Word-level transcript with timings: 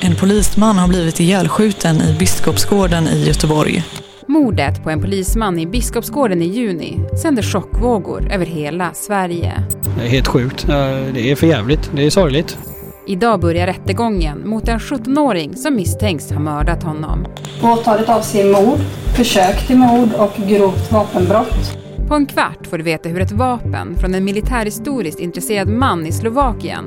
En 0.00 0.14
polisman 0.16 0.78
har 0.78 0.88
blivit 0.88 1.20
ihjälskjuten 1.20 1.96
i 1.96 2.16
Biskopsgården 2.18 3.08
i 3.08 3.24
Göteborg. 3.26 3.84
Mordet 4.26 4.84
på 4.84 4.90
en 4.90 5.00
polisman 5.00 5.58
i 5.58 5.66
Biskopsgården 5.66 6.42
i 6.42 6.46
juni 6.46 7.00
sänder 7.22 7.42
chockvågor 7.42 8.32
över 8.32 8.46
hela 8.46 8.90
Sverige. 8.94 9.52
Det 9.98 10.04
är 10.04 10.08
helt 10.08 10.26
sjukt. 10.26 10.66
Det 11.14 11.30
är 11.30 11.34
för 11.34 11.46
jävligt. 11.46 11.90
Det 11.94 12.06
är 12.06 12.10
sorgligt. 12.10 12.58
Idag 13.06 13.40
börjar 13.40 13.66
rättegången 13.66 14.48
mot 14.48 14.68
en 14.68 14.78
17-åring 14.78 15.56
som 15.56 15.74
misstänks 15.76 16.30
ha 16.30 16.40
mördat 16.40 16.82
honom. 16.82 17.26
Åtalet 17.62 18.08
avser 18.08 18.52
mord, 18.52 18.78
försök 19.16 19.66
till 19.66 19.76
mord 19.76 20.12
och 20.12 20.32
grovt 20.48 20.92
vapenbrott. 20.92 21.78
På 22.08 22.14
en 22.14 22.26
kvart 22.26 22.66
får 22.66 22.78
du 22.78 22.84
veta 22.84 23.08
hur 23.08 23.20
ett 23.20 23.32
vapen 23.32 23.96
från 24.00 24.14
en 24.14 24.24
militärhistoriskt 24.24 25.20
intresserad 25.20 25.68
man 25.68 26.06
i 26.06 26.12
Slovakien 26.12 26.84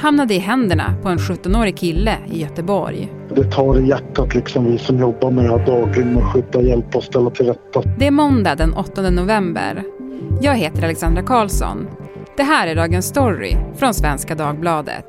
hamnade 0.00 0.34
i 0.34 0.38
händerna 0.38 0.94
på 1.02 1.08
en 1.08 1.18
17-årig 1.18 1.76
kille 1.76 2.16
i 2.32 2.40
Göteborg. 2.42 3.12
Det 3.34 3.44
tar 3.44 3.80
i 3.80 3.88
hjärtat 3.88 4.34
liksom 4.34 4.64
vi 4.64 4.78
som 4.78 4.98
jobbar 4.98 5.30
med 5.30 5.44
det 5.44 5.50
här 5.50 5.66
dagligen 5.66 6.14
med 6.14 6.22
att 6.22 6.32
skydda, 6.32 6.62
hjälpa 6.62 6.98
och 6.98 7.04
ställa 7.04 7.30
till 7.30 7.46
rätta. 7.46 7.82
Det 7.98 8.06
är 8.06 8.10
måndag 8.10 8.54
den 8.54 8.74
8 8.74 9.10
november. 9.10 9.84
Jag 10.42 10.54
heter 10.54 10.82
Alexandra 10.84 11.22
Karlsson. 11.22 11.88
Det 12.36 12.42
här 12.42 12.66
är 12.66 12.74
Dagens 12.74 13.06
Story 13.06 13.56
från 13.76 13.94
Svenska 13.94 14.34
Dagbladet. 14.34 15.06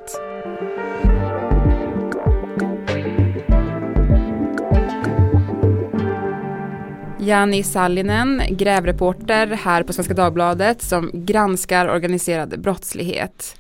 Jani 7.20 7.64
Sallinen, 7.64 8.42
grävreporter 8.50 9.48
här 9.48 9.84
på 9.84 9.94
Svenska 9.94 10.14
Dagbladet 10.14 10.82
som 10.82 11.12
granskar 11.14 11.90
organiserad 11.90 12.62
brottslighet. 12.62 13.58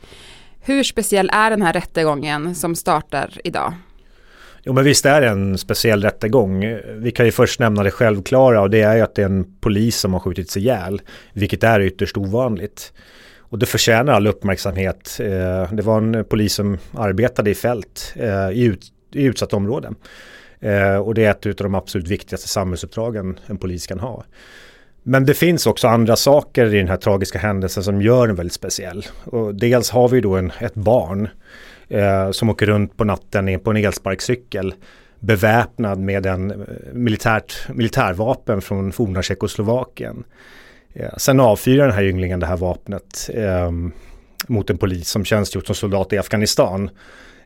Hur 0.64 0.84
speciell 0.84 1.30
är 1.34 1.50
den 1.50 1.62
här 1.62 1.74
rättegången 1.74 2.56
som 2.56 2.76
startar 2.76 3.38
idag? 3.44 3.74
Jo 4.64 4.74
men 4.74 4.84
visst 4.84 5.06
är 5.06 5.22
det 5.22 5.28
en 5.28 5.58
speciell 5.58 6.04
rättegång. 6.04 6.78
Vi 6.94 7.12
kan 7.12 7.26
ju 7.26 7.31
först 7.31 7.59
nämna 7.59 7.84
det 7.84 7.92
självklara 7.92 8.62
och 8.62 8.70
det 8.70 8.81
är 8.81 8.95
ju 8.95 9.02
att 9.02 9.16
det 9.16 9.22
är 9.22 9.26
en 9.26 9.58
polis 9.62 9.98
som 9.98 10.14
har 10.14 10.20
skjutits 10.20 10.58
ihjäl. 10.58 11.02
Vilket 11.34 11.64
är 11.64 11.80
ytterst 11.80 12.18
ovanligt. 12.18 12.94
Och 13.38 13.59
det 13.59 13.66
förtjänar 13.66 14.14
all 14.14 14.28
uppmärksamhet. 14.28 15.18
Eh, 15.20 15.73
det 15.73 15.81
var 15.81 15.98
en 15.98 16.26
polis 16.26 16.53
som 16.53 16.78
arbetade 16.94 17.50
i 17.50 17.56
fält 17.56 18.14
eh, 18.16 18.50
i, 18.50 18.64
ut, 18.64 18.86
i 19.14 19.23
utsatta 19.23 19.56
områden. 19.56 19.96
Eh, 20.59 20.96
och 20.96 21.14
det 21.14 21.25
är 21.25 21.31
ett 21.31 21.46
av 21.46 21.53
de 21.53 21.75
absolut 21.75 22.08
viktigaste 22.08 22.48
samhällsuppdragen 22.48 23.40
en 23.46 23.58
polis 23.58 23.88
kan 23.88 24.00
ha. 24.00 24.23
Men 25.03 25.25
det 25.25 25.33
finns 25.33 25.67
också 25.67 25.88
andra 25.88 26.16
saker 26.16 26.73
i 26.73 26.77
den 26.77 26.88
här 26.88 26.97
tragiska 26.97 27.39
händelsen 27.39 27.83
som 27.83 28.02
gör 28.02 28.27
den 28.27 28.35
väldigt 28.35 28.53
speciell. 28.53 29.05
Och 29.23 29.55
dels 29.55 29.89
har 29.89 30.09
vi 30.09 30.21
då 30.21 30.35
en, 30.35 30.52
ett 30.59 30.75
barn 30.75 31.30
eh, 31.89 32.31
som 32.31 32.49
åker 32.49 32.66
runt 32.66 32.97
på 32.97 33.03
natten 33.03 33.59
på 33.59 33.72
en 33.72 33.77
elsparkcykel 33.77 34.73
beväpnad 35.19 35.99
med 35.99 36.25
en 36.25 36.52
eh, 36.52 36.57
militärt, 36.94 37.69
militärvapen 37.69 38.61
från 38.61 38.91
forna 38.91 39.22
Tjeckoslovakien. 39.22 40.23
Eh, 40.94 41.17
sen 41.17 41.39
avfyrar 41.39 41.88
den 41.88 41.95
här 41.95 42.03
ynglingen 42.03 42.39
det 42.39 42.45
här 42.45 42.57
vapnet 42.57 43.29
eh, 43.33 43.72
mot 44.47 44.69
en 44.69 44.77
polis 44.77 45.09
som 45.09 45.25
tjänstgjort 45.25 45.66
som 45.66 45.75
soldat 45.75 46.13
i 46.13 46.17
Afghanistan. 46.17 46.89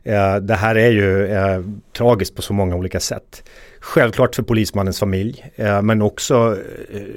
Eh, 0.06 0.36
det 0.36 0.54
här 0.54 0.74
är 0.74 0.90
ju 0.90 1.26
eh, 1.26 1.60
tragiskt 1.92 2.34
på 2.34 2.42
så 2.42 2.52
många 2.52 2.76
olika 2.76 3.00
sätt. 3.00 3.48
Självklart 3.80 4.34
för 4.34 4.42
polismannens 4.42 4.98
familj, 4.98 5.52
eh, 5.56 5.82
men 5.82 6.02
också 6.02 6.56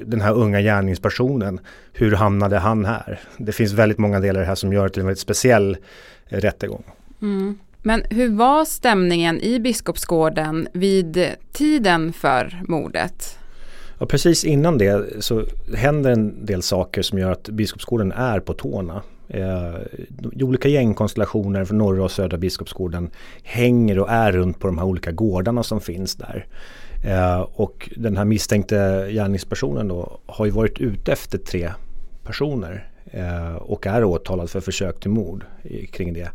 den 0.04 0.20
här 0.20 0.34
unga 0.34 0.60
gärningspersonen. 0.60 1.60
Hur 1.92 2.12
hamnade 2.12 2.58
han 2.58 2.84
här? 2.84 3.20
Det 3.38 3.52
finns 3.52 3.72
väldigt 3.72 3.98
många 3.98 4.20
delar 4.20 4.42
här 4.42 4.54
som 4.54 4.72
gör 4.72 4.84
det 4.84 4.90
till 4.90 5.00
en 5.00 5.06
väldigt 5.06 5.20
speciell 5.20 5.76
rättegång. 6.24 6.84
Mm. 7.22 7.58
Men 7.82 8.02
hur 8.10 8.28
var 8.28 8.64
stämningen 8.64 9.40
i 9.40 9.60
Biskopsgården 9.60 10.68
vid 10.72 11.26
tiden 11.52 12.12
för 12.12 12.62
mordet? 12.68 13.38
Ja, 13.98 14.06
precis 14.06 14.44
innan 14.44 14.78
det 14.78 15.24
så 15.24 15.44
händer 15.74 16.10
en 16.10 16.46
del 16.46 16.62
saker 16.62 17.02
som 17.02 17.18
gör 17.18 17.32
att 17.32 17.48
Biskopsgården 17.48 18.12
är 18.12 18.40
på 18.40 18.52
tårna. 18.54 19.02
Eh, 19.30 19.74
olika 20.40 20.68
gängkonstellationer 20.68 21.64
från 21.64 21.78
norra 21.78 22.04
och 22.04 22.10
södra 22.10 22.38
Biskopsgården 22.38 23.10
hänger 23.42 23.98
och 23.98 24.10
är 24.10 24.32
runt 24.32 24.58
på 24.58 24.66
de 24.66 24.78
här 24.78 24.84
olika 24.84 25.12
gårdarna 25.12 25.62
som 25.62 25.80
finns 25.80 26.16
där. 26.16 26.46
Eh, 27.04 27.40
och 27.40 27.90
den 27.96 28.16
här 28.16 28.24
misstänkte 28.24 29.08
gärningspersonen 29.12 29.88
då 29.88 30.20
har 30.26 30.44
ju 30.44 30.50
varit 30.50 30.78
ute 30.78 31.12
efter 31.12 31.38
tre 31.38 31.70
personer 32.24 32.88
eh, 33.04 33.54
och 33.54 33.86
är 33.86 34.04
åtalad 34.04 34.50
för 34.50 34.60
försök 34.60 35.00
till 35.00 35.10
mord 35.10 35.44
kring 35.92 36.14
det. 36.14 36.30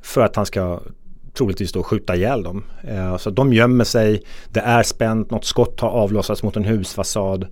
För 0.00 0.20
att 0.20 0.36
han 0.36 0.46
ska 0.46 0.80
troligtvis 1.34 1.72
då 1.72 1.82
skjuta 1.82 2.16
ihjäl 2.16 2.42
dem. 2.42 2.64
Eh, 2.88 3.16
så 3.16 3.30
de 3.30 3.52
gömmer 3.52 3.84
sig, 3.84 4.22
det 4.52 4.60
är 4.60 4.82
spänt, 4.82 5.30
något 5.30 5.44
skott 5.44 5.80
har 5.80 5.88
avlossats 5.88 6.42
mot 6.42 6.56
en 6.56 6.64
husfasad. 6.64 7.46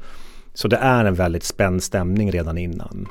Så 0.54 0.68
det 0.68 0.76
är 0.76 1.04
en 1.04 1.14
väldigt 1.14 1.44
spänd 1.44 1.82
stämning 1.82 2.32
redan 2.32 2.58
innan. 2.58 3.08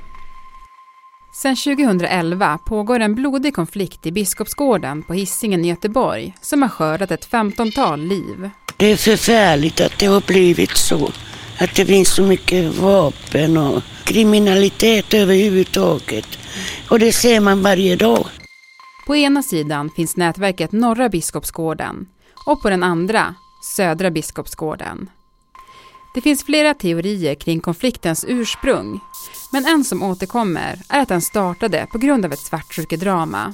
Sedan 1.35 1.55
2011 1.55 2.59
pågår 2.65 2.99
en 2.99 3.15
blodig 3.15 3.55
konflikt 3.55 4.05
i 4.05 4.11
Biskopsgården 4.11 5.03
på 5.03 5.13
Hisingen 5.13 5.65
i 5.65 5.67
Göteborg 5.67 6.35
som 6.41 6.61
har 6.61 6.69
skördat 6.69 7.11
ett 7.11 7.29
15-tal 7.29 8.01
liv. 8.01 8.49
Det 8.77 8.91
är 8.91 8.95
förfärligt 8.97 9.81
att 9.81 9.99
det 9.99 10.05
har 10.05 10.21
blivit 10.27 10.77
så. 10.77 11.11
Att 11.59 11.75
det 11.75 11.85
finns 11.85 12.15
så 12.15 12.23
mycket 12.23 12.75
vapen 12.75 13.57
och 13.57 13.83
kriminalitet 14.03 15.13
överhuvudtaget. 15.13 16.27
Och 16.89 16.99
det 16.99 17.11
ser 17.11 17.39
man 17.39 17.61
varje 17.61 17.95
dag. 17.95 18.25
På 19.07 19.15
ena 19.15 19.43
sidan 19.43 19.89
finns 19.95 20.17
nätverket 20.17 20.71
Norra 20.71 21.09
Biskopsgården 21.09 22.05
och 22.45 22.61
på 22.61 22.69
den 22.69 22.83
andra 22.83 23.35
Södra 23.75 24.11
Biskopsgården. 24.11 25.09
Det 26.13 26.21
finns 26.21 26.43
flera 26.43 26.73
teorier 26.73 27.35
kring 27.35 27.59
konfliktens 27.59 28.25
ursprung 28.27 28.99
men 29.51 29.65
en 29.65 29.83
som 29.83 30.03
återkommer 30.03 30.79
är 30.89 31.01
att 31.01 31.07
den 31.07 31.21
startade 31.21 31.87
på 31.91 31.97
grund 31.97 32.25
av 32.25 32.33
ett 32.33 32.39
svartsjukedrama. 32.39 33.53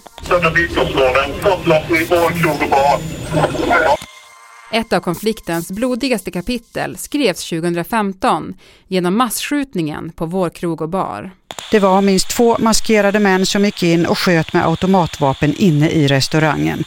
Ett 4.71 4.93
av 4.93 4.99
konfliktens 4.99 5.71
blodigaste 5.71 6.31
kapitel 6.31 6.97
skrevs 6.97 7.49
2015 7.49 8.53
genom 8.87 9.17
massskjutningen 9.17 10.11
på 10.11 10.25
vår 10.25 10.49
krog 10.49 10.81
och 10.81 10.89
bar. 10.89 11.31
Det 11.71 11.79
var 11.79 12.01
minst 12.01 12.29
två 12.29 12.57
maskerade 12.59 13.19
män 13.19 13.45
som 13.45 13.65
gick 13.65 13.83
in 13.83 14.05
och 14.05 14.17
sköt 14.17 14.53
med 14.53 14.67
automatvapen 14.67 15.55
inne 15.57 15.89
i 15.89 16.07
restaurangen. 16.07 16.83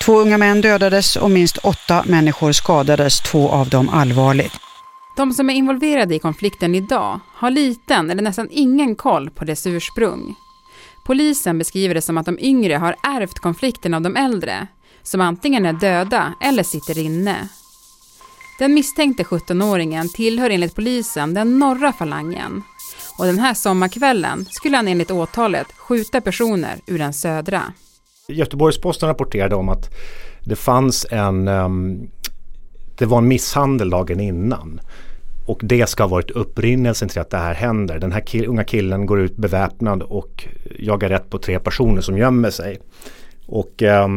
Två 0.00 0.20
unga 0.20 0.38
män 0.38 0.60
dödades 0.60 1.16
och 1.16 1.30
minst 1.30 1.56
åtta 1.56 2.04
människor 2.06 2.52
skadades, 2.52 3.20
två 3.20 3.50
av 3.50 3.68
dem 3.68 3.88
allvarligt. 3.88 4.65
De 5.16 5.32
som 5.32 5.50
är 5.50 5.54
involverade 5.54 6.14
i 6.14 6.18
konflikten 6.18 6.74
idag 6.74 7.20
har 7.34 7.50
liten 7.50 8.10
eller 8.10 8.22
nästan 8.22 8.48
ingen 8.50 8.96
koll 8.96 9.30
på 9.30 9.44
dess 9.44 9.66
ursprung. 9.66 10.34
Polisen 11.06 11.58
beskriver 11.58 11.94
det 11.94 12.02
som 12.02 12.18
att 12.18 12.26
de 12.26 12.38
yngre 12.40 12.74
har 12.74 12.96
ärvt 13.02 13.38
konflikten 13.38 13.94
av 13.94 14.02
de 14.02 14.16
äldre, 14.16 14.66
som 15.02 15.20
antingen 15.20 15.66
är 15.66 15.72
döda 15.72 16.34
eller 16.40 16.62
sitter 16.62 16.98
inne. 16.98 17.48
Den 18.58 18.74
misstänkte 18.74 19.22
17-åringen 19.22 20.08
tillhör 20.08 20.50
enligt 20.50 20.74
polisen 20.74 21.34
den 21.34 21.58
norra 21.58 21.92
falangen 21.92 22.62
och 23.18 23.26
den 23.26 23.38
här 23.38 23.54
sommarkvällen 23.54 24.44
skulle 24.50 24.76
han 24.76 24.88
enligt 24.88 25.10
åtalet 25.10 25.66
skjuta 25.72 26.20
personer 26.20 26.80
ur 26.86 26.98
den 26.98 27.12
södra. 27.12 27.62
Göteborgs-Posten 28.28 29.08
rapporterade 29.08 29.54
om 29.54 29.68
att 29.68 29.90
det 30.44 30.56
fanns 30.56 31.06
en 31.10 31.48
um, 31.48 32.08
det 32.98 33.06
var 33.06 33.18
en 33.18 33.28
misshandel 33.28 33.90
dagen 33.90 34.20
innan. 34.20 34.80
Och 35.46 35.60
det 35.62 35.88
ska 35.88 36.02
ha 36.02 36.08
varit 36.08 36.30
upprinnelsen 36.30 37.08
till 37.08 37.20
att 37.20 37.30
det 37.30 37.36
här 37.36 37.54
händer. 37.54 37.98
Den 37.98 38.12
här 38.12 38.20
kill 38.20 38.46
unga 38.46 38.64
killen 38.64 39.06
går 39.06 39.20
ut 39.20 39.36
beväpnad 39.36 40.02
och 40.02 40.46
jagar 40.78 41.08
rätt 41.08 41.30
på 41.30 41.38
tre 41.38 41.58
personer 41.58 42.00
som 42.00 42.18
gömmer 42.18 42.50
sig. 42.50 42.78
Och 43.46 43.82
eh, 43.82 44.08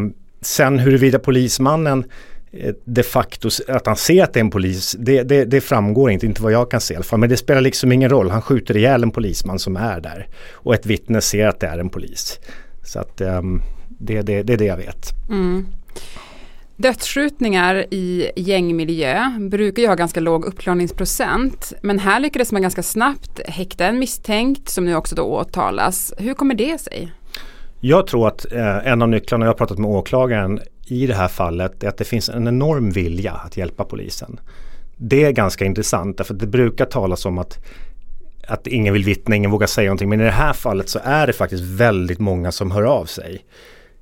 sen 0.41 0.79
huruvida 0.79 1.19
polismannen 1.19 2.03
eh, 2.51 2.73
de 2.85 3.03
facto 3.03 3.49
att 3.67 3.85
han 3.85 3.95
ser 3.95 4.23
att 4.23 4.33
det 4.33 4.39
är 4.39 4.43
en 4.43 4.49
polis, 4.49 4.95
det, 4.99 5.23
det, 5.23 5.45
det, 5.45 5.61
framgår 5.61 6.11
inte, 6.11 6.25
inte 6.25 6.41
vad 6.41 6.51
jag 6.51 6.71
kan 6.71 6.81
se 6.81 6.93
i 6.93 6.97
alla 6.97 7.03
fall. 7.03 7.19
Men 7.19 7.29
det 7.29 7.37
spelar 7.37 7.61
liksom 7.61 7.91
ingen 7.91 8.09
roll, 8.09 8.29
han 8.29 8.41
skjuter 8.41 8.77
ihjäl 8.77 9.03
en 9.03 9.11
polisman 9.11 9.59
som 9.59 9.75
är 9.75 9.99
där. 9.99 10.27
Och 10.51 10.73
ett 10.73 10.85
vittne 10.85 11.21
ser 11.21 11.47
att 11.47 11.59
det 11.59 11.67
är 11.67 11.77
en 11.77 11.89
polis. 11.89 12.39
Så 12.83 12.99
att 12.99 13.21
eh, 13.21 13.41
det, 13.87 14.21
det, 14.21 14.43
det 14.43 14.53
är 14.53 14.57
det 14.57 14.65
jag 14.65 14.77
vet. 14.77 15.09
Mm. 15.29 15.67
Dödsskjutningar 16.81 17.85
i 17.91 18.31
gängmiljö 18.35 19.31
brukar 19.39 19.81
ju 19.81 19.87
ha 19.87 19.95
ganska 19.95 20.19
låg 20.19 20.45
uppklarningsprocent. 20.45 21.73
Men 21.81 21.99
här 21.99 22.19
lyckades 22.19 22.51
man 22.51 22.61
ganska 22.61 22.83
snabbt 22.83 23.41
häkta 23.47 23.85
en 23.85 23.99
misstänkt 23.99 24.69
som 24.69 24.85
nu 24.85 24.95
också 24.95 25.15
då 25.15 25.23
åtalas. 25.23 26.13
Hur 26.17 26.33
kommer 26.33 26.55
det 26.55 26.81
sig? 26.81 27.11
Jag 27.79 28.07
tror 28.07 28.27
att 28.27 28.51
eh, 28.51 28.87
en 28.87 29.01
av 29.01 29.09
nycklarna, 29.09 29.45
jag 29.45 29.49
har 29.49 29.57
pratat 29.57 29.77
med 29.77 29.89
åklagaren 29.89 30.59
i 30.87 31.07
det 31.07 31.13
här 31.13 31.27
fallet, 31.27 31.83
är 31.83 31.87
att 31.87 31.97
det 31.97 32.03
finns 32.03 32.29
en 32.29 32.47
enorm 32.47 32.91
vilja 32.91 33.33
att 33.33 33.57
hjälpa 33.57 33.83
polisen. 33.83 34.39
Det 34.97 35.23
är 35.23 35.31
ganska 35.31 35.65
intressant 35.65 36.17
därför 36.17 36.33
att 36.33 36.39
det 36.39 36.47
brukar 36.47 36.85
talas 36.85 37.25
om 37.25 37.37
att 37.37 37.65
att 38.47 38.67
ingen 38.67 38.93
vill 38.93 39.03
vittna, 39.03 39.35
ingen 39.35 39.51
vågar 39.51 39.67
säga 39.67 39.87
någonting. 39.87 40.09
Men 40.09 40.21
i 40.21 40.23
det 40.23 40.31
här 40.31 40.53
fallet 40.53 40.89
så 40.89 40.99
är 41.03 41.27
det 41.27 41.33
faktiskt 41.33 41.63
väldigt 41.63 42.19
många 42.19 42.51
som 42.51 42.71
hör 42.71 42.83
av 42.83 43.05
sig. 43.05 43.45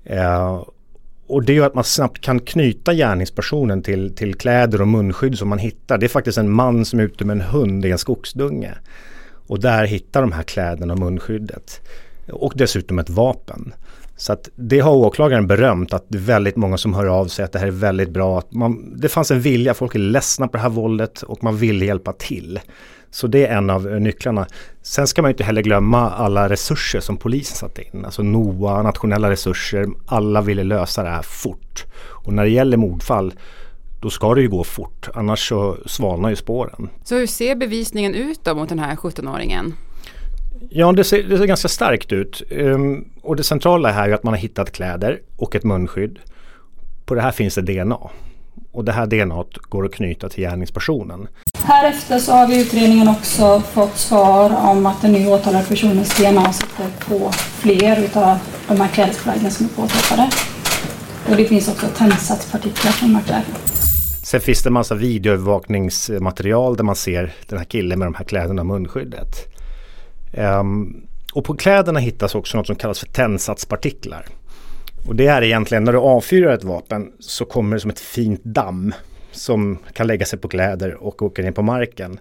Eh, 0.04 0.62
och 1.28 1.44
det 1.44 1.54
gör 1.54 1.68
att 1.68 1.76
man 1.76 1.84
snabbt 1.84 2.22
kan 2.22 2.40
knyta 2.40 2.94
gärningspersonen 2.94 3.82
till, 3.82 4.16
till 4.16 4.36
kläder 4.36 4.82
och 4.82 4.88
munskydd 4.88 5.38
som 5.38 5.50
man 5.50 5.58
hittar. 5.58 5.98
Det 5.98 6.06
är 6.06 6.08
faktiskt 6.08 6.38
en 6.38 6.52
man 6.52 6.86
som 6.86 7.00
är 7.00 7.04
ute 7.04 7.26
med 7.26 7.34
en 7.34 7.42
hund 7.42 7.86
i 7.86 7.92
en 7.92 7.98
skogsdunge. 7.98 8.74
Och 9.48 9.60
där 9.60 9.86
hittar 9.86 10.22
de 10.22 10.32
här 10.32 10.44
kläderna 10.44 10.94
och 10.94 11.00
munskyddet. 11.00 11.82
Och 12.32 12.54
dessutom 12.56 13.00
ett 13.00 13.10
vapen. 13.10 13.74
Så 14.18 14.34
att 14.34 14.50
det 14.56 14.80
har 14.80 14.92
åklagaren 14.92 15.48
berömt 15.48 15.94
att 15.94 16.06
det 16.08 16.18
är 16.18 16.22
väldigt 16.22 16.56
många 16.56 16.78
som 16.78 16.94
hör 16.94 17.06
av 17.06 17.26
sig 17.26 17.46
att 17.46 17.52
det 17.52 17.60
här 17.60 17.68
är 17.68 17.72
väldigt 17.72 18.10
bra. 18.10 18.42
Man, 18.50 19.00
det 19.00 19.10
fanns 19.10 19.32
en 19.32 19.42
vilja, 19.42 19.74
folk 19.74 19.96
är 19.96 20.00
ledsna 20.00 20.48
på 20.48 20.58
det 20.58 20.64
här 20.64 20.70
våldet 20.70 21.22
och 21.22 21.44
man 21.44 21.58
vill 21.58 21.82
hjälpa 21.82 22.14
till. 22.14 22.60
Så 23.12 23.28
det 23.28 23.46
är 23.46 23.58
en 23.58 23.70
av 23.70 23.86
nycklarna. 23.86 24.48
Sen 24.82 25.08
ska 25.08 25.22
man 25.22 25.32
inte 25.32 25.44
heller 25.44 25.62
glömma 25.62 26.10
alla 26.10 26.50
resurser 26.50 27.00
som 27.00 27.18
polisen 27.18 27.58
satte 27.58 27.82
in. 27.82 28.06
Alltså 28.06 28.24
NOA, 28.24 28.84
nationella 28.84 29.30
resurser, 29.30 29.88
alla 30.06 30.42
ville 30.42 30.64
lösa 30.64 31.04
det 31.04 31.10
här 31.10 31.22
fort. 31.22 31.86
Och 32.26 32.34
när 32.34 32.44
det 32.44 32.50
gäller 32.50 32.78
mordfall 32.78 33.34
då 34.02 34.10
ska 34.10 34.36
det 34.36 34.42
ju 34.42 34.50
gå 34.50 34.64
fort, 34.64 35.10
annars 35.14 35.50
så 35.50 35.78
svalnar 35.86 36.30
ju 36.30 36.36
spåren. 36.36 36.90
Så 37.04 37.16
hur 37.16 37.28
ser 37.28 37.56
bevisningen 37.56 38.16
ut 38.16 38.40
då 38.44 38.56
mot 38.56 38.70
den 38.70 38.80
här 38.80 38.96
17-åringen? 38.96 39.74
Ja, 40.70 40.92
det 40.92 41.04
ser, 41.04 41.24
det 41.24 41.38
ser 41.38 41.46
ganska 41.46 41.68
starkt 41.68 42.12
ut. 42.12 42.42
Um, 42.52 43.06
och 43.22 43.36
det 43.36 43.44
centrala 43.44 43.92
här 43.92 44.10
är 44.10 44.14
att 44.14 44.24
man 44.24 44.34
har 44.34 44.40
hittat 44.40 44.72
kläder 44.72 45.20
och 45.36 45.56
ett 45.56 45.64
munskydd. 45.64 46.20
På 47.06 47.16
det 47.16 47.22
här 47.22 47.32
finns 47.32 47.56
det 47.56 47.62
DNA. 47.62 48.00
Och 48.72 48.86
det 48.86 48.92
här 48.92 49.06
DNA 49.06 49.44
går 49.62 49.86
att 49.86 49.94
knyta 49.94 50.30
till 50.30 50.44
gärningspersonen. 50.44 51.28
Härefter 51.64 52.20
så 52.20 52.32
har 52.32 52.48
vi 52.48 52.62
utredningen 52.62 53.08
också 53.08 53.60
fått 53.60 53.98
svar 53.98 54.70
om 54.72 54.86
att 54.86 55.02
den 55.02 55.12
nu 55.12 55.28
åtalade 55.28 55.66
personens 55.68 56.18
DNA 56.18 56.54
sitter 56.54 56.90
på 57.08 57.32
fler 57.32 58.00
utav 58.04 58.38
de 58.68 58.82
här 58.82 58.88
klädesplaggen 58.88 59.52
som 59.52 59.66
är 59.66 59.70
påträffade. 59.70 60.30
Och 61.30 61.36
det 61.36 61.46
finns 61.46 61.68
också 61.68 61.88
tändsatspartiklar 61.98 62.92
från 62.92 63.10
de 63.10 63.16
här 63.16 63.24
kläderna. 63.24 63.58
Sen 64.24 64.42
finns 64.42 64.64
det 64.64 64.70
en 64.70 64.74
massa 64.74 64.96
videoövervakningsmaterial 64.96 66.78
där 66.78 66.84
man 66.84 66.96
ser 66.96 67.34
den 67.48 67.58
här 67.58 67.66
killen 67.66 68.00
med 68.00 68.08
de 68.08 68.14
här 68.14 68.26
kläderna 68.26 68.62
och 68.62 68.66
munskyddet. 68.66 69.57
Um, 70.38 71.08
och 71.34 71.46
på 71.46 71.56
kläderna 71.56 72.00
hittas 72.00 72.36
också 72.36 72.58
något 72.58 72.68
som 72.68 72.76
kallas 72.76 73.00
för 73.00 73.08
tändsatspartiklar. 73.08 74.26
Och 75.08 75.16
det 75.16 75.28
är 75.28 75.42
egentligen 75.42 75.84
när 75.84 75.92
du 75.92 75.98
avfyrar 75.98 76.54
ett 76.54 76.64
vapen 76.64 77.12
så 77.20 77.46
kommer 77.46 77.76
det 77.76 77.80
som 77.80 77.90
ett 77.90 78.00
fint 78.00 78.44
damm 78.44 78.94
som 79.32 79.78
kan 79.94 80.08
lägga 80.08 80.26
sig 80.26 80.40
på 80.40 80.48
kläder 80.48 80.94
och 80.94 81.22
åka 81.22 81.42
ner 81.42 81.52
på 81.52 81.62
marken. 81.62 82.20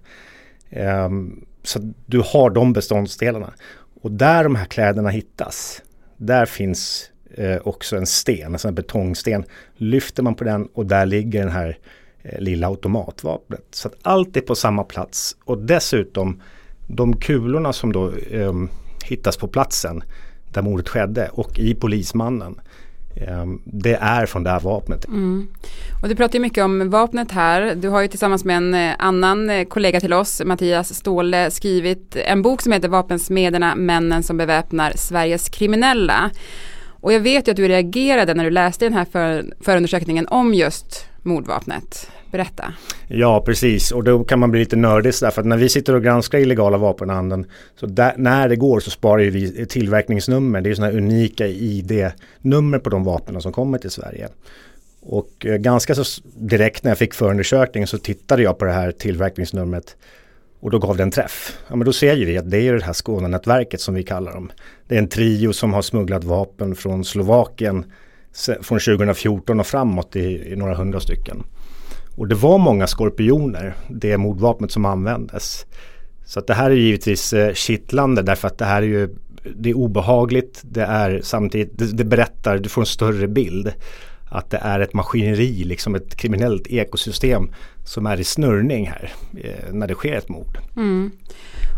Um, 0.70 1.46
så 1.62 1.92
du 2.06 2.22
har 2.24 2.50
de 2.50 2.72
beståndsdelarna. 2.72 3.52
Och 4.02 4.12
där 4.12 4.44
de 4.44 4.54
här 4.54 4.64
kläderna 4.64 5.08
hittas, 5.08 5.82
där 6.16 6.46
finns 6.46 7.10
eh, 7.34 7.56
också 7.64 7.96
en 7.96 8.06
sten, 8.06 8.52
alltså 8.52 8.68
en 8.68 8.74
betongsten. 8.74 9.44
Lyfter 9.76 10.22
man 10.22 10.34
på 10.34 10.44
den 10.44 10.66
och 10.66 10.86
där 10.86 11.06
ligger 11.06 11.40
den 11.40 11.52
här 11.52 11.78
eh, 12.22 12.40
lilla 12.40 12.66
automatvapnet. 12.66 13.64
Så 13.70 13.88
att 13.88 13.94
allt 14.02 14.36
är 14.36 14.40
på 14.40 14.54
samma 14.54 14.84
plats 14.84 15.36
och 15.44 15.58
dessutom 15.58 16.42
de 16.86 17.16
kulorna 17.16 17.72
som 17.72 17.92
då 17.92 18.12
eh, 18.30 18.52
hittas 19.04 19.36
på 19.36 19.48
platsen 19.48 20.02
där 20.52 20.62
mordet 20.62 20.88
skedde 20.88 21.28
och 21.32 21.58
i 21.58 21.74
polismannen 21.74 22.60
Eh, 23.16 23.44
det 23.64 23.94
är 23.94 24.26
från 24.26 24.42
det 24.44 24.50
här 24.50 24.60
vapnet. 24.60 25.04
Mm. 25.04 25.48
Och 26.02 26.08
du 26.08 26.14
pratar 26.14 26.34
ju 26.34 26.40
mycket 26.40 26.64
om 26.64 26.90
vapnet 26.90 27.32
här. 27.32 27.74
Du 27.74 27.88
har 27.88 28.02
ju 28.02 28.08
tillsammans 28.08 28.44
med 28.44 28.56
en 28.56 28.74
eh, 28.74 28.94
annan 28.98 29.50
eh, 29.50 29.64
kollega 29.64 30.00
till 30.00 30.12
oss, 30.12 30.42
Mattias 30.44 30.94
Ståhle, 30.94 31.50
skrivit 31.50 32.16
en 32.16 32.42
bok 32.42 32.62
som 32.62 32.72
heter 32.72 32.88
Vapensmederna, 32.88 33.74
männen 33.74 34.22
som 34.22 34.36
beväpnar 34.36 34.92
Sveriges 34.96 35.48
kriminella. 35.48 36.30
Och 37.00 37.12
jag 37.12 37.20
vet 37.20 37.48
ju 37.48 37.50
att 37.50 37.56
du 37.56 37.68
reagerade 37.68 38.34
när 38.34 38.44
du 38.44 38.50
läste 38.50 38.84
den 38.84 38.92
här 38.92 39.04
för, 39.04 39.44
förundersökningen 39.60 40.28
om 40.28 40.54
just 40.54 41.06
mordvapnet. 41.26 42.10
Berätta. 42.30 42.72
Ja, 43.08 43.42
precis. 43.46 43.92
Och 43.92 44.04
då 44.04 44.24
kan 44.24 44.38
man 44.38 44.50
bli 44.50 44.60
lite 44.60 44.76
nördig 44.76 45.12
därför 45.20 45.40
att 45.40 45.46
när 45.46 45.56
vi 45.56 45.68
sitter 45.68 45.94
och 45.94 46.02
granskar 46.02 46.38
illegala 46.38 46.78
vapenhandeln 46.78 47.46
så 47.80 47.86
där, 47.86 48.14
när 48.16 48.48
det 48.48 48.56
går 48.56 48.80
så 48.80 48.90
sparar 48.90 49.22
vi 49.22 49.66
tillverkningsnummer. 49.66 50.60
Det 50.60 50.70
är 50.70 50.74
sådana 50.74 50.92
unika 50.92 51.46
ID-nummer 51.46 52.78
på 52.78 52.90
de 52.90 53.04
vapnen 53.04 53.42
som 53.42 53.52
kommer 53.52 53.78
till 53.78 53.90
Sverige. 53.90 54.28
Och 55.02 55.46
eh, 55.46 55.56
ganska 55.56 55.94
så 55.94 56.22
direkt 56.34 56.84
när 56.84 56.90
jag 56.90 56.98
fick 56.98 57.14
förundersökningen 57.14 57.86
så 57.86 57.98
tittade 57.98 58.42
jag 58.42 58.58
på 58.58 58.64
det 58.64 58.72
här 58.72 58.92
tillverkningsnumret 58.92 59.96
och 60.60 60.70
då 60.70 60.78
gav 60.78 60.96
det 60.96 61.02
en 61.02 61.10
träff. 61.10 61.58
Ja 61.68 61.76
men 61.76 61.84
då 61.84 61.92
ser 61.92 62.16
vi 62.16 62.38
att 62.38 62.50
det 62.50 62.58
är 62.58 62.72
det 62.72 62.84
här 62.84 62.92
Skånenätverket 62.92 63.80
som 63.80 63.94
vi 63.94 64.02
kallar 64.02 64.32
dem. 64.32 64.52
Det 64.88 64.94
är 64.94 64.98
en 64.98 65.08
trio 65.08 65.52
som 65.52 65.74
har 65.74 65.82
smugglat 65.82 66.24
vapen 66.24 66.74
från 66.74 67.04
Slovakien 67.04 67.84
från 68.62 68.78
2014 68.78 69.60
och 69.60 69.66
framåt 69.66 70.16
i, 70.16 70.52
i 70.52 70.56
några 70.56 70.74
hundra 70.74 71.00
stycken. 71.00 71.42
Och 72.16 72.28
det 72.28 72.34
var 72.34 72.58
många 72.58 72.86
skorpioner, 72.86 73.74
det 73.88 74.16
mordvapnet 74.16 74.72
som 74.72 74.84
användes. 74.84 75.66
Så 76.26 76.38
att 76.38 76.46
det 76.46 76.54
här 76.54 76.70
är 76.70 76.74
givetvis 76.74 77.32
eh, 77.32 77.54
kittlande 77.54 78.22
därför 78.22 78.48
att 78.48 78.58
det 78.58 78.64
här 78.64 78.82
är 78.82 78.86
ju 78.86 79.08
det 79.54 79.70
är 79.70 79.74
obehagligt, 79.74 80.62
det 80.64 80.82
är 80.82 81.20
samtidigt, 81.22 81.78
det, 81.78 81.96
det, 81.96 82.04
berättar, 82.04 82.58
du 82.58 82.68
får 82.68 82.82
en 82.82 82.86
större 82.86 83.28
bild. 83.28 83.72
Att 84.30 84.50
det 84.50 84.56
är 84.56 84.80
ett 84.80 84.94
maskineri, 84.94 85.64
liksom 85.64 85.94
ett 85.94 86.16
kriminellt 86.16 86.66
ekosystem 86.66 87.50
som 87.84 88.06
är 88.06 88.20
i 88.20 88.24
snurrning 88.24 88.86
här 88.86 89.12
eh, 89.44 89.72
när 89.72 89.86
det 89.86 89.94
sker 89.94 90.16
ett 90.16 90.28
mord. 90.28 90.58
Mm. 90.76 91.10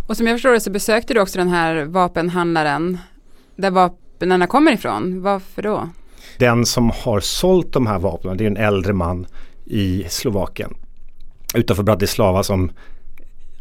Och 0.09 0.17
som 0.17 0.27
jag 0.27 0.35
förstår 0.35 0.53
det 0.53 0.61
så 0.61 0.71
besökte 0.71 1.15
du 1.15 1.21
också 1.21 1.39
den 1.39 1.49
här 1.49 1.85
vapenhandlaren 1.85 2.99
där 3.57 3.71
vapnen 3.71 4.47
kommer 4.47 4.73
ifrån. 4.73 5.23
Varför 5.23 5.63
då? 5.63 5.89
Den 6.39 6.67
som 6.67 6.91
har 6.91 7.21
sålt 7.21 7.73
de 7.73 7.87
här 7.87 7.99
vapnen, 7.99 8.37
det 8.37 8.45
är 8.45 8.51
en 8.51 8.57
äldre 8.57 8.93
man 8.93 9.27
i 9.65 10.05
Slovakien 10.09 10.75
utanför 11.55 11.83
Bratislava 11.83 12.43
som 12.43 12.71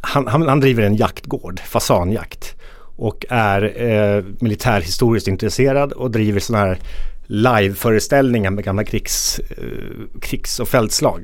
han, 0.01 0.27
han, 0.27 0.47
han 0.47 0.59
driver 0.59 0.83
en 0.83 0.95
jaktgård, 0.95 1.59
fasanjakt 1.59 2.55
och 2.97 3.25
är 3.29 3.81
eh, 3.83 4.23
militärhistoriskt 4.39 5.27
intresserad 5.27 5.91
och 5.91 6.11
driver 6.11 6.39
sådana 6.39 6.65
här 6.65 6.79
liveföreställningar 7.25 8.51
med 8.51 8.63
gamla 8.63 8.83
krigs, 8.83 9.39
eh, 9.39 10.19
krigs 10.21 10.59
och 10.59 10.67
fältslag. 10.67 11.23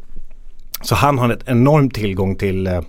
Så 0.81 0.95
han 0.95 1.17
har 1.17 1.29
en 1.29 1.39
enorm 1.45 1.89
tillgång 1.89 2.35
till, 2.35 2.67
eh, 2.67 2.81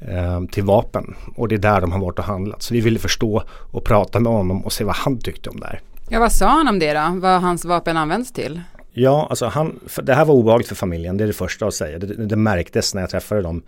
eh, 0.00 0.44
till 0.52 0.64
vapen 0.64 1.14
och 1.36 1.48
det 1.48 1.54
är 1.54 1.58
där 1.58 1.80
de 1.80 1.92
har 1.92 2.00
varit 2.00 2.18
och 2.18 2.24
handlat. 2.24 2.62
Så 2.62 2.74
vi 2.74 2.80
ville 2.80 2.98
förstå 2.98 3.42
och 3.50 3.84
prata 3.84 4.20
med 4.20 4.32
honom 4.32 4.64
och 4.64 4.72
se 4.72 4.84
vad 4.84 4.96
han 4.96 5.18
tyckte 5.18 5.50
om 5.50 5.60
det 5.60 5.66
här. 5.66 5.80
Ja, 6.12 6.20
vad 6.20 6.32
sa 6.32 6.48
han 6.48 6.68
om 6.68 6.78
det 6.78 6.92
då? 6.92 7.18
Vad 7.20 7.40
hans 7.40 7.64
vapen 7.64 7.96
används 7.96 8.32
till? 8.32 8.60
Ja, 8.92 9.26
alltså 9.30 9.46
han, 9.46 9.80
det 10.02 10.14
här 10.14 10.24
var 10.24 10.34
obehagligt 10.34 10.68
för 10.68 10.74
familjen, 10.74 11.16
det 11.16 11.24
är 11.24 11.26
det 11.26 11.32
första 11.32 11.66
att 11.66 11.74
säga. 11.74 11.98
Det, 11.98 12.26
det 12.26 12.36
märktes 12.36 12.94
när 12.94 13.02
jag 13.02 13.10
träffade 13.10 13.42
dem. 13.42 13.62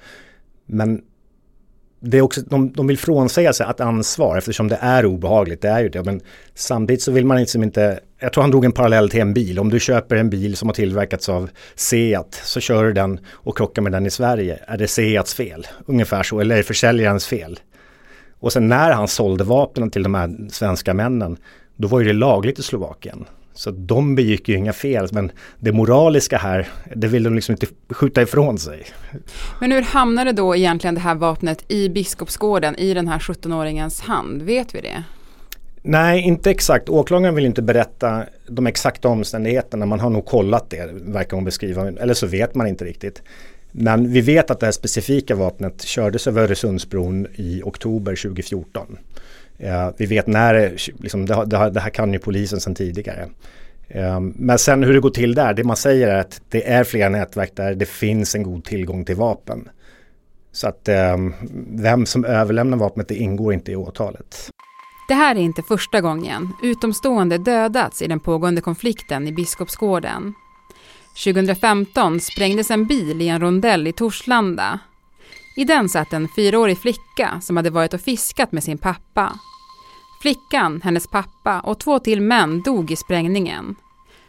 Men 0.67 1.01
det 2.01 2.19
är 2.19 2.23
också, 2.23 2.41
de, 2.41 2.73
de 2.73 2.87
vill 2.87 2.99
frånsäga 2.99 3.53
sig 3.53 3.67
att 3.67 3.81
ansvar 3.81 4.39
eftersom 4.39 4.69
det 4.69 4.79
är 4.81 5.07
obehagligt, 5.07 5.63
det 5.63 5.69
är 5.69 5.81
ju 5.81 5.89
det. 5.89 6.05
Men 6.05 6.21
samtidigt 6.55 7.03
så 7.03 7.13
vill 7.13 7.27
man 7.27 7.37
liksom 7.37 7.63
inte, 7.63 8.01
jag 8.19 8.33
tror 8.33 8.43
han 8.43 8.51
drog 8.51 8.65
en 8.65 8.73
parallell 8.73 9.11
till 9.11 9.21
en 9.21 9.35
bil. 9.35 9.59
Om 9.59 9.71
du 9.71 9.81
köper 9.81 10.17
en 10.17 10.31
bil 10.31 10.57
som 10.57 10.69
har 10.69 10.75
tillverkats 10.75 11.29
av 11.29 11.51
Seat 11.75 12.41
så 12.45 12.61
kör 12.61 12.85
du 12.85 12.93
den 12.93 13.21
och 13.31 13.57
krockar 13.57 13.83
med 13.83 13.93
den 13.93 14.07
i 14.07 14.11
Sverige. 14.11 14.59
Är 14.67 14.77
det 14.77 14.89
Seats 14.89 15.35
fel? 15.35 15.67
Ungefär 15.87 16.23
så, 16.23 16.41
eller 16.41 16.55
är 16.55 16.59
det 16.59 16.65
försäljarens 16.65 17.27
fel? 17.27 17.61
Och 18.39 18.53
sen 18.53 18.69
när 18.69 18.93
han 18.93 19.09
sålde 19.09 19.45
vapnen 19.45 19.91
till 19.91 20.03
de 20.03 20.15
här 20.15 20.49
svenska 20.51 20.95
männen, 20.95 21.37
då 21.77 21.89
var 21.89 22.01
ju 22.01 22.07
det 22.07 22.13
lagligt 22.13 22.59
i 22.59 22.63
Slovakien. 22.63 23.25
Så 23.55 23.71
de 23.71 24.15
begick 24.15 24.49
ju 24.49 24.57
inga 24.57 24.73
fel 24.73 25.09
men 25.13 25.33
det 25.59 25.73
moraliska 25.73 26.39
här, 26.39 26.69
det 26.97 27.07
vill 27.07 27.23
de 27.23 27.35
liksom 27.35 27.53
inte 27.53 27.67
skjuta 27.91 28.23
ifrån 28.23 28.59
sig. 28.59 28.85
Men 29.61 29.73
hur 29.73 29.83
hamnade 29.83 30.33
då 30.33 30.57
egentligen 30.57 30.95
det 30.95 31.01
här 31.01 31.15
vapnet 31.15 31.65
i 31.69 31.89
Biskopsgården 31.89 32.77
i 32.77 32.95
den 32.95 33.09
här 33.09 33.19
17-åringens 33.19 34.03
hand? 34.03 34.43
Vet 34.43 34.75
vi 34.75 34.81
det? 34.81 35.05
Nej, 35.83 36.21
inte 36.21 36.51
exakt. 36.51 36.89
Åklagaren 36.89 37.35
vill 37.35 37.45
inte 37.47 37.63
berätta 37.63 38.25
de 38.47 38.67
exakta 38.67 39.09
omständigheterna. 39.09 39.87
Man 39.87 40.01
har 40.01 40.11
nog 40.11 40.27
kollat 40.27 40.71
det, 40.71 40.91
verkar 40.93 41.37
hon 41.37 41.45
beskriva. 41.45 41.89
Eller 41.89 42.15
så 42.15 42.27
vet 42.27 42.55
man 42.55 42.67
inte 42.67 42.85
riktigt. 42.85 43.23
Men 43.73 44.13
vi 44.13 44.21
vet 44.21 44.51
att 44.51 44.61
det 44.61 44.67
här 44.67 44.73
specifika 44.73 45.35
vapnet 45.35 45.83
kördes 45.83 46.27
över 46.27 46.43
Öresundsbron 46.43 47.27
i 47.35 47.63
oktober 47.65 48.17
2014. 48.17 48.99
Eh, 49.63 49.91
vi 49.97 50.07
vet 50.07 50.27
när, 50.27 50.77
liksom, 51.03 51.27
det, 51.27 51.45
det, 51.47 51.71
det, 51.71 51.81
här 51.81 51.91
kan 51.91 52.13
ju 52.13 52.19
polisen 52.19 52.61
sedan 52.61 52.75
tidigare. 52.75 53.29
Eh, 53.89 54.21
men 54.21 54.59
sen 54.59 54.83
hur 54.83 54.95
det 54.95 55.01
går 55.01 55.11
till 55.11 55.35
där, 55.35 55.55
det 55.55 55.65
man 55.65 55.77
säger 55.77 56.09
är 56.09 56.19
att 56.19 56.41
det 56.49 56.71
är 56.71 56.85
flera 56.85 57.09
nätverk 57.09 57.57
där 57.57 57.75
det 57.75 57.87
finns 57.87 58.35
en 58.35 58.43
god 58.43 58.65
tillgång 58.65 59.05
till 59.05 59.17
vapen. 59.17 59.69
Så 60.53 60.69
att 60.69 60.89
eh, 60.89 61.17
vem 61.69 62.07
som 62.07 62.25
överlämnar 62.25 62.79
vapnet 62.79 63.09
det 63.09 63.15
ingår 63.15 63.53
inte 63.53 63.73
i 63.73 63.77
åtalet. 63.77 64.51
Det 65.09 65.15
här 65.15 65.35
är 65.35 65.41
inte 65.41 65.63
första 65.63 66.01
gången 66.01 66.53
utomstående 66.63 67.39
dödats 67.39 68.03
i 68.03 68.07
den 68.07 68.21
pågående 68.21 68.61
konflikten 68.61 69.29
i 69.29 69.33
Biskopsgården. 69.33 70.35
2015 71.25 72.21
sprängdes 72.21 72.71
en 72.71 72.87
bil 72.87 73.23
i 73.23 73.29
en 73.29 73.41
rondell 73.41 73.87
i 73.87 73.93
Torslanda. 73.93 74.79
I 75.57 75.65
den 75.65 75.89
satt 75.89 76.13
en 76.13 76.29
fyraårig 76.37 76.79
flicka 76.79 77.41
som 77.43 77.57
hade 77.57 77.71
varit 77.71 77.95
och 77.95 78.01
fiskat 78.01 78.53
med 78.53 78.65
sin 78.65 78.79
pappa. 78.79 79.33
Flickan, 80.23 80.81
hennes 80.85 81.07
pappa 81.07 81.61
och 81.61 81.81
två 81.81 81.99
till 81.99 82.21
män 82.21 82.63
dog 82.63 82.91
i 82.91 82.97
sprängningen. 82.97 83.75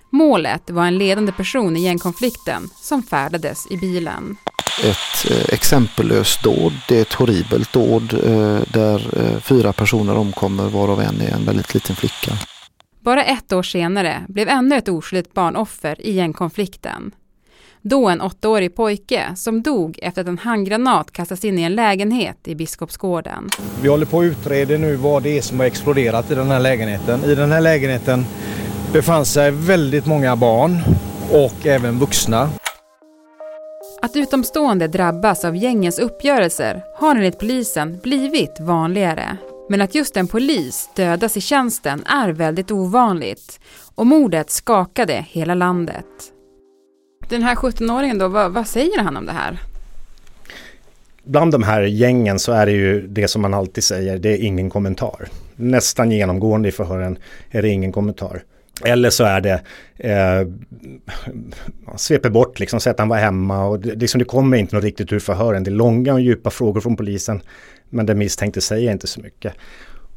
Målet 0.10 0.70
var 0.70 0.86
en 0.86 0.98
ledande 0.98 1.32
person 1.32 1.78
i 1.78 1.80
gängkonflikten 1.80 2.70
som 2.76 3.04
färdades 3.04 3.72
i 3.72 3.78
bilen. 3.78 4.38
Ett 4.84 5.32
eh, 5.32 5.54
exempellöst 5.54 6.44
dåd, 6.44 6.74
det 6.88 6.98
är 6.98 7.02
ett 7.02 7.14
horribelt 7.14 7.74
dåd 7.74 8.14
eh, 8.14 8.62
där 8.74 9.20
eh, 9.20 9.40
fyra 9.40 9.74
personer 9.74 10.18
omkommer 10.18 10.70
varav 10.70 11.02
en 11.02 11.22
är 11.22 11.32
en 11.32 11.46
väldigt 11.46 11.74
liten 11.74 11.96
flicka. 11.96 12.32
Bara 13.00 13.24
ett 13.24 13.54
år 13.54 13.64
senare 13.64 14.26
blev 14.28 14.50
ännu 14.50 14.76
ett 14.76 14.90
oskyldigt 14.90 15.34
barn 15.34 15.56
offer 15.56 16.02
i 16.02 16.12
gängkonflikten. 16.12 17.12
Då 17.86 18.10
en 18.10 18.22
åttaårig 18.22 18.76
pojke 18.76 19.36
som 19.36 19.62
dog 19.62 20.00
efter 20.02 20.22
att 20.22 20.28
en 20.28 20.38
handgranat 20.38 21.12
kastats 21.12 21.46
in 21.46 21.60
i 21.60 21.62
en 21.62 21.76
lägenhet 21.76 22.38
i 22.44 22.56
Biskopsgården. 22.56 23.50
Vi 23.82 23.88
håller 23.88 24.06
på 24.06 24.20
att 24.20 24.24
utreda 24.24 24.78
nu 24.78 24.96
vad 24.96 25.24
det 25.24 25.38
är 25.38 25.42
som 25.42 25.60
har 25.60 25.66
exploderat 25.66 26.32
i 26.32 26.36
den 26.36 26.48
här 26.48 26.60
lägenheten. 26.60 27.24
I 27.24 27.36
den 27.36 27.52
här 27.52 27.62
lägenheten 27.62 28.26
befann 28.94 29.26
sig 29.26 29.52
väldigt 29.52 30.06
många 30.06 30.36
barn 30.36 30.78
och 31.32 31.66
även 31.66 32.00
vuxna. 32.00 32.50
Att 34.02 34.16
utomstående 34.16 34.88
drabbas 34.88 35.46
av 35.46 35.56
gängens 35.56 36.00
uppgörelser 36.00 36.84
har 37.00 37.16
enligt 37.16 37.40
polisen 37.40 38.00
blivit 38.04 38.60
vanligare. 38.60 39.38
Men 39.70 39.82
att 39.82 39.96
just 39.96 40.18
en 40.18 40.28
polis 40.28 40.90
dödas 40.96 41.38
i 41.38 41.42
tjänsten 41.42 42.04
är 42.06 42.30
väldigt 42.30 42.72
ovanligt 42.72 43.60
och 43.96 44.06
mordet 44.06 44.50
skakade 44.50 45.26
hela 45.30 45.56
landet. 45.56 46.33
Den 47.30 47.44
här 47.44 47.56
17-åringen 47.56 48.20
då, 48.20 48.28
vad, 48.28 48.52
vad 48.52 48.68
säger 48.68 49.00
han 49.00 49.18
om 49.18 49.26
det 49.26 49.32
här? 49.32 49.60
Bland 51.24 51.52
de 51.52 51.64
här 51.64 51.82
gängen 51.82 52.40
så 52.40 52.52
är 52.52 52.66
det 52.66 52.72
ju 52.72 53.08
det 53.08 53.28
som 53.28 53.42
man 53.42 53.54
alltid 53.54 53.84
säger, 53.84 54.18
det 54.18 54.30
är 54.30 54.38
ingen 54.38 54.70
kommentar. 54.70 55.28
Nästan 55.56 56.12
genomgående 56.12 56.70
i 56.70 56.72
förhören 56.72 57.18
är 57.52 57.62
det 57.62 57.70
ingen 57.70 57.92
kommentar. 57.92 58.44
Eller 58.86 59.10
så 59.10 59.24
är 59.24 59.42
det, 59.42 59.62
eh, 59.98 60.48
sveper 61.96 62.30
bort 62.30 62.60
liksom, 62.60 62.80
säger 62.80 62.94
att 62.94 63.00
han 63.00 63.10
var 63.10 63.18
hemma 63.18 63.66
och 63.66 63.80
det, 63.80 63.96
liksom, 63.96 64.20
det 64.20 64.26
kommer 64.26 64.58
inte 64.58 64.76
något 64.76 64.84
riktigt 64.84 65.14
ur 65.14 65.20
förhören. 65.20 65.64
Det 65.64 65.70
är 65.70 65.76
långa 65.76 66.14
och 66.14 66.22
djupa 66.22 66.50
frågor 66.50 66.82
från 66.82 66.96
polisen. 66.96 67.42
Men 67.90 68.06
den 68.06 68.18
misstänkte 68.18 68.62
säger 68.62 68.92
inte 68.92 69.08
så 69.08 69.22
mycket. 69.22 69.54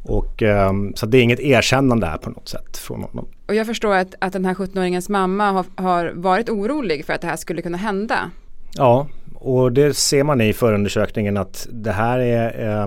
Och, 0.08 0.42
eh, 0.42 0.72
så 0.94 1.06
det 1.06 1.18
är 1.18 1.22
inget 1.22 1.40
erkännande 1.40 2.06
här 2.06 2.18
på 2.18 2.30
något 2.30 2.48
sätt 2.48 2.76
från 2.76 3.02
honom. 3.02 3.28
Och 3.46 3.54
jag 3.54 3.66
förstår 3.66 3.94
att, 3.94 4.14
att 4.18 4.32
den 4.32 4.44
här 4.44 4.54
17-åringens 4.54 5.10
mamma 5.10 5.50
har, 5.50 5.64
har 5.76 6.12
varit 6.14 6.48
orolig 6.48 7.04
för 7.04 7.12
att 7.12 7.20
det 7.20 7.26
här 7.26 7.36
skulle 7.36 7.62
kunna 7.62 7.78
hända. 7.78 8.30
Ja, 8.76 9.06
och 9.34 9.72
det 9.72 9.94
ser 9.94 10.24
man 10.24 10.40
i 10.40 10.52
förundersökningen 10.52 11.36
att 11.36 11.68
det 11.70 11.92
här 11.92 12.18
är 12.18 12.80
eh, 12.80 12.86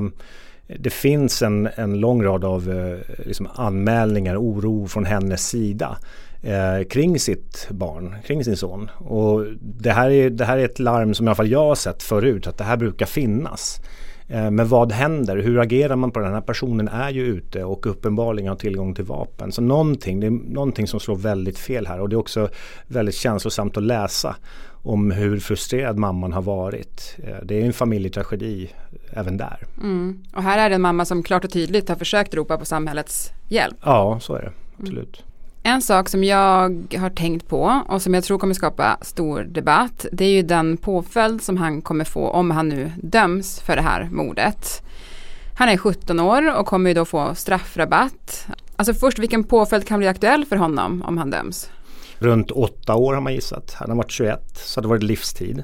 det 0.78 0.90
finns 0.90 1.42
en, 1.42 1.70
en 1.76 2.00
lång 2.00 2.24
rad 2.24 2.46
av 2.46 2.70
eh, 2.70 3.26
liksom 3.26 3.48
anmälningar, 3.56 4.38
oro 4.38 4.88
från 4.88 5.06
hennes 5.06 5.48
sida 5.48 5.98
eh, 6.44 6.88
kring 6.88 7.20
sitt 7.20 7.68
barn, 7.70 8.16
kring 8.26 8.44
sin 8.44 8.58
son. 8.58 8.90
Och 8.98 9.46
det 9.60 9.92
här, 9.92 10.10
är, 10.10 10.30
det 10.30 10.46
här 10.46 10.58
är 10.58 10.66
ett 10.66 10.80
larm 10.80 11.14
som 11.14 11.26
i 11.26 11.30
alla 11.30 11.36
fall 11.36 11.52
jag 11.52 11.64
har 11.68 11.76
sett 11.76 12.04
förut, 12.04 12.48
att 12.48 12.58
det 12.58 12.64
här 12.64 12.78
brukar 12.78 13.06
finnas. 13.06 13.82
Eh, 14.30 14.52
men 14.52 14.68
vad 14.68 14.92
händer? 14.92 15.38
Hur 15.38 15.60
agerar 15.60 15.96
man 15.96 16.12
på 16.12 16.20
den 16.20 16.34
här 16.34 16.42
personen 16.42 16.88
är 16.88 17.10
ju 17.10 17.26
ute 17.26 17.64
och 17.64 17.86
uppenbarligen 17.86 18.50
har 18.50 18.56
tillgång 18.56 18.96
till 18.96 19.04
vapen. 19.04 19.52
Så 19.52 19.62
någonting, 19.62 20.20
det 20.20 20.28
är 20.28 20.32
någonting 20.32 20.88
som 20.88 21.00
slår 21.00 21.16
väldigt 21.16 21.60
fel 21.60 21.88
här 21.88 22.00
och 22.00 22.10
det 22.10 22.16
är 22.16 22.18
också 22.18 22.50
väldigt 22.88 23.16
känslosamt 23.16 23.78
att 23.78 23.84
läsa 23.84 24.36
om 24.84 25.12
hur 25.12 25.40
frustrerad 25.40 25.98
mamman 25.98 26.34
har 26.34 26.42
varit. 26.42 27.18
Eh, 27.24 27.38
det 27.44 27.62
är 27.62 27.66
en 27.66 27.74
familjetragedi 27.74 28.70
även 29.10 29.38
där. 29.38 29.58
Mm. 29.82 30.24
Och 30.34 30.44
här 30.44 30.60
är 30.60 30.70
det 30.70 30.76
en 30.76 30.82
mamma 30.82 31.06
som 31.06 31.24
klart 31.24 31.46
och 31.46 31.52
tydligt 31.52 31.90
har 31.90 31.96
försökt 31.96 32.34
ropa 32.34 32.58
på 32.58 32.66
samhällets 32.66 33.32
hjälp. 33.48 33.78
Ja, 33.84 34.20
så 34.22 34.36
är 34.36 34.42
det. 34.42 34.52
Absolut. 34.80 35.20
Mm. 35.20 35.29
En 35.70 35.82
sak 35.82 36.10
som 36.10 36.24
jag 36.24 36.88
har 36.98 37.10
tänkt 37.10 37.48
på 37.48 37.82
och 37.88 38.02
som 38.02 38.14
jag 38.14 38.24
tror 38.24 38.40
kommer 38.40 38.54
skapa 38.54 38.98
stor 39.02 39.44
debatt 39.44 40.06
det 40.12 40.26
är 40.26 40.30
ju 40.30 40.42
den 40.42 40.78
påföljd 40.78 41.42
som 41.42 41.58
han 41.58 41.82
kommer 41.82 42.06
få 42.06 42.30
om 42.30 42.52
han 42.52 42.70
nu 42.70 42.92
döms 42.98 43.60
för 43.60 43.76
det 43.76 43.82
här 43.82 44.10
mordet. 44.12 44.82
Han 45.58 45.70
är 45.70 45.78
17 45.78 46.20
år 46.20 46.60
och 46.60 46.66
kommer 46.66 46.90
ju 46.90 46.94
då 46.94 47.06
få 47.06 47.36
straffrabatt. 47.36 48.48
Alltså 48.76 48.94
först 48.94 49.20
vilken 49.20 49.44
påföljd 49.44 49.88
kan 49.88 50.00
bli 50.00 50.08
aktuell 50.08 50.46
för 50.46 50.56
honom 50.56 51.04
om 51.08 51.18
han 51.18 51.30
döms? 51.30 51.70
Runt 52.18 52.52
åtta 52.52 52.96
år 52.96 53.14
har 53.14 53.22
man 53.22 53.34
gissat. 53.34 53.74
Han 53.74 53.90
har 53.90 53.98
varit 53.98 54.12
21 54.12 54.58
så 54.58 54.82
det 54.82 54.88
varit 54.88 55.04
livstid. 55.04 55.64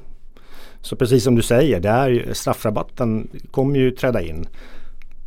Så 0.82 0.96
precis 0.96 1.24
som 1.24 1.36
du 1.36 1.42
säger, 1.42 1.80
det 1.80 1.90
är, 1.90 2.34
straffrabatten 2.34 3.30
kommer 3.52 3.80
ju 3.80 3.92
träda 3.92 4.22
in. 4.22 4.48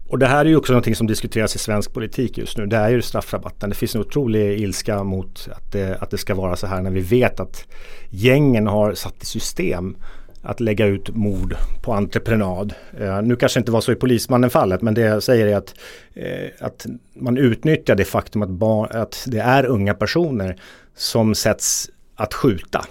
Och 0.08 0.18
det 0.18 0.26
här 0.26 0.44
är 0.44 0.48
ju 0.48 0.56
också 0.56 0.72
någonting 0.72 0.94
som 0.94 1.06
diskuteras 1.06 1.54
i 1.54 1.58
svensk 1.58 1.92
politik 1.92 2.38
just 2.38 2.58
nu. 2.58 2.66
Det 2.66 2.76
är 2.76 2.88
ju 2.88 3.02
straffrabatten. 3.02 3.70
Det 3.70 3.76
finns 3.76 3.94
en 3.94 4.00
otrolig 4.00 4.60
ilska 4.60 5.02
mot 5.02 5.48
att 5.52 5.72
det, 5.72 5.98
att 6.00 6.10
det 6.10 6.18
ska 6.18 6.34
vara 6.34 6.56
så 6.56 6.66
här 6.66 6.82
när 6.82 6.90
vi 6.90 7.00
vet 7.00 7.40
att 7.40 7.66
gängen 8.10 8.66
har 8.66 8.94
satt 8.94 9.22
i 9.22 9.26
system 9.26 9.96
att 10.42 10.60
lägga 10.60 10.86
ut 10.86 11.08
mord 11.14 11.56
på 11.82 11.92
entreprenad. 11.92 12.74
Eh, 13.00 13.22
nu 13.22 13.36
kanske 13.36 13.58
det 13.58 13.60
inte 13.60 13.72
var 13.72 13.80
så 13.80 13.92
i 13.92 13.94
Polismannen-fallet 13.94 14.82
men 14.82 14.94
det 14.94 15.00
jag 15.00 15.22
säger 15.22 15.46
är 15.46 15.56
att, 15.56 15.74
eh, 16.14 16.50
att 16.60 16.86
man 17.14 17.36
utnyttjar 17.36 17.94
det 17.94 18.04
faktum 18.04 18.42
att, 18.42 18.94
att 18.94 19.24
det 19.26 19.38
är 19.38 19.66
unga 19.66 19.94
personer 19.94 20.56
som 20.96 21.34
sätts 21.34 21.90
att 22.14 22.34
skjuta. 22.34 22.84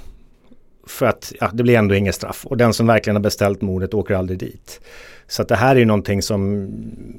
För 0.87 1.05
att 1.05 1.33
ja, 1.39 1.49
det 1.53 1.63
blir 1.63 1.75
ändå 1.75 1.95
inget 1.95 2.15
straff 2.15 2.45
och 2.45 2.57
den 2.57 2.73
som 2.73 2.87
verkligen 2.87 3.15
har 3.15 3.23
beställt 3.23 3.61
mordet 3.61 3.93
åker 3.93 4.13
aldrig 4.15 4.39
dit. 4.39 4.81
Så 5.27 5.43
det 5.43 5.55
här 5.55 5.75
är 5.75 5.85
någonting 5.85 6.21
som, 6.21 6.69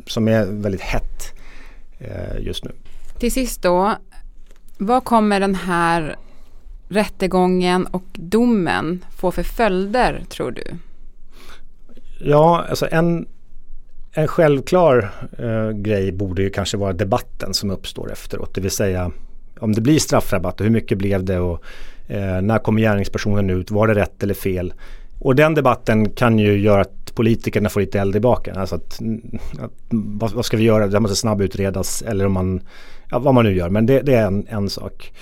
som 0.07 0.29
är 0.29 0.47
väldigt 0.47 0.81
hett 0.81 1.35
eh, 1.99 2.41
just 2.41 2.65
nu. 2.65 2.71
Till 3.19 3.33
sist 3.33 3.63
då, 3.63 3.97
vad 4.79 5.05
kommer 5.05 5.41
den 5.41 5.55
här 5.55 6.17
rättegången 6.89 7.87
och 7.87 8.05
domen 8.13 9.05
få 9.17 9.31
för 9.31 9.43
följder 9.43 10.25
tror 10.29 10.51
du? 10.51 10.65
Ja, 12.21 12.65
alltså 12.69 12.89
en, 12.91 13.27
en 14.13 14.29
självklar 14.29 15.11
eh, 15.39 15.71
grej 15.71 16.13
borde 16.13 16.43
ju 16.43 16.51
kanske 16.51 16.77
vara 16.77 16.93
debatten 16.93 17.55
som 17.55 17.71
uppstår 17.71 18.13
efteråt. 18.13 18.55
Det 18.55 18.61
vill 18.61 18.71
säga 18.71 19.11
om 19.61 19.75
det 19.75 19.81
blir 19.81 19.99
straffrabatt 19.99 20.61
och 20.61 20.65
hur 20.65 20.73
mycket 20.73 20.99
blev 20.99 21.25
det 21.25 21.39
och 21.39 21.63
eh, 22.09 22.43
när 22.43 22.59
kommer 22.59 22.81
gärningspersonen 22.81 23.51
ut? 23.51 23.71
Var 23.71 23.87
det 23.87 23.95
rätt 23.95 24.23
eller 24.23 24.35
fel? 24.35 24.73
Och 25.19 25.35
den 25.35 25.55
debatten 25.55 26.11
kan 26.11 26.39
ju 26.39 26.59
göra 26.59 26.81
att 26.81 27.15
politikerna 27.15 27.69
får 27.69 27.81
lite 27.81 28.01
eld 28.01 28.17
i 28.17 28.21
baken. 28.21 28.57
Alltså 28.57 28.77
att, 28.77 29.01
mm, 29.01 29.39
att 29.59 29.73
vad, 29.91 30.33
vad, 30.33 30.45
ska 30.45 30.57
vi 30.57 30.63
göra? 30.63 30.87
Det 30.87 31.01
måste 31.01 31.17
snabbutredas 31.17 32.03
eller 32.03 32.27
om 32.27 32.33
man, 32.33 32.61
ja, 33.11 33.19
vad 33.19 33.35
man 33.35 33.45
nu 33.45 33.57
gör. 33.57 33.69
Men 33.69 33.87
det, 33.87 34.01
det 34.01 34.15
är 34.15 34.27
en, 34.27 34.47
en, 34.49 34.71
sak. 34.71 35.13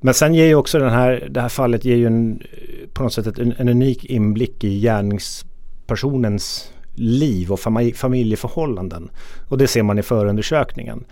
Men 0.00 0.14
sen 0.14 0.34
ger 0.34 0.46
ju 0.46 0.54
också 0.54 0.78
den 0.78 0.90
här, 0.90 1.28
det 1.30 1.40
här 1.40 1.48
fallet 1.48 1.84
ger 1.84 1.96
ju 1.96 2.06
en, 2.06 2.42
på 2.92 3.02
något 3.02 3.12
sätt 3.12 3.38
en, 3.38 3.54
en 3.58 3.68
unik 3.68 4.04
inblick 4.04 4.64
i 4.64 4.80
gärningspersonens 4.80 6.72
liv 6.94 7.52
och 7.52 7.60
familjeförhållanden. 7.94 9.10
Och 9.48 9.58
det 9.58 9.66
ser 9.66 9.82
man 9.82 9.98
i 9.98 10.02
förundersökningen. 10.02 11.04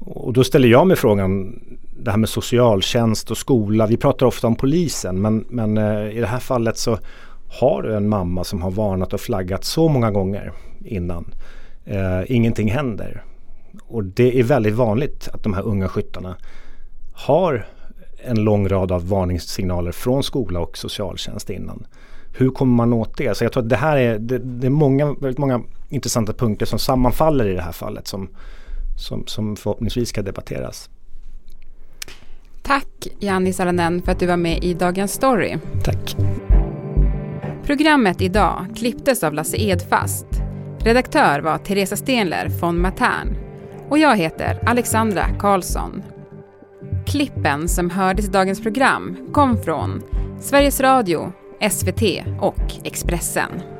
Och 0.00 0.32
då 0.32 0.44
ställer 0.44 0.68
jag 0.68 0.86
mig 0.86 0.96
frågan, 0.96 1.60
det 1.98 2.10
här 2.10 2.18
med 2.18 2.28
socialtjänst 2.28 3.30
och 3.30 3.38
skola. 3.38 3.86
Vi 3.86 3.96
pratar 3.96 4.26
ofta 4.26 4.46
om 4.46 4.56
polisen 4.56 5.20
men, 5.20 5.44
men 5.48 5.78
eh, 5.78 6.16
i 6.16 6.20
det 6.20 6.26
här 6.26 6.38
fallet 6.38 6.78
så 6.78 6.98
har 7.60 7.82
du 7.82 7.96
en 7.96 8.08
mamma 8.08 8.44
som 8.44 8.62
har 8.62 8.70
varnat 8.70 9.12
och 9.12 9.20
flaggat 9.20 9.64
så 9.64 9.88
många 9.88 10.10
gånger 10.10 10.52
innan. 10.84 11.34
Eh, 11.84 12.20
ingenting 12.26 12.70
händer. 12.70 13.24
Och 13.86 14.04
det 14.04 14.38
är 14.38 14.42
väldigt 14.42 14.74
vanligt 14.74 15.28
att 15.32 15.42
de 15.42 15.54
här 15.54 15.62
unga 15.62 15.88
skyttarna 15.88 16.36
har 17.12 17.66
en 18.24 18.44
lång 18.44 18.68
rad 18.68 18.92
av 18.92 19.08
varningssignaler 19.08 19.92
från 19.92 20.22
skola 20.22 20.60
och 20.60 20.78
socialtjänst 20.78 21.50
innan. 21.50 21.86
Hur 22.32 22.50
kommer 22.50 22.74
man 22.74 22.92
åt 22.92 23.16
det? 23.16 23.36
Så 23.36 23.44
jag 23.44 23.52
tror 23.52 23.62
att 23.62 23.68
det 23.68 23.76
här 23.76 23.96
är, 23.96 24.18
det, 24.18 24.38
det 24.38 24.66
är 24.66 24.70
många, 24.70 25.06
väldigt 25.06 25.38
många 25.38 25.62
intressanta 25.88 26.32
punkter 26.32 26.66
som 26.66 26.78
sammanfaller 26.78 27.48
i 27.48 27.54
det 27.54 27.62
här 27.62 27.72
fallet 27.72 28.06
som, 28.06 28.28
som, 29.00 29.26
som 29.26 29.56
förhoppningsvis 29.56 30.08
ska 30.08 30.22
debatteras. 30.22 30.90
Tack 32.62 33.08
Janni 33.18 33.52
Salonen 33.52 34.02
för 34.02 34.12
att 34.12 34.18
du 34.18 34.26
var 34.26 34.36
med 34.36 34.64
i 34.64 34.74
Dagens 34.74 35.12
Story. 35.12 35.56
Tack. 35.84 36.16
Programmet 37.64 38.20
idag 38.20 38.66
klipptes 38.76 39.24
av 39.24 39.34
Lasse 39.34 39.56
Edfast. 39.56 40.26
Redaktör 40.80 41.40
var 41.40 41.58
Teresa 41.58 41.96
Stenler 41.96 42.48
von 42.60 42.80
Matern. 42.80 43.36
Och 43.88 43.98
jag 43.98 44.16
heter 44.16 44.58
Alexandra 44.66 45.24
Karlsson. 45.38 46.02
Klippen 47.06 47.68
som 47.68 47.90
hördes 47.90 48.28
i 48.28 48.30
dagens 48.30 48.62
program 48.62 49.16
kom 49.32 49.62
från 49.62 50.02
Sveriges 50.40 50.80
Radio, 50.80 51.32
SVT 51.70 52.02
och 52.40 52.72
Expressen. 52.84 53.79